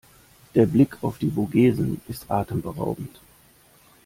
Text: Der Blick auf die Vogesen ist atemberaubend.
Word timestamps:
Der 0.55 0.65
Blick 0.65 0.97
auf 1.03 1.19
die 1.19 1.29
Vogesen 1.29 2.01
ist 2.07 2.31
atemberaubend. 2.31 3.21